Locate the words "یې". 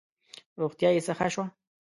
0.95-1.01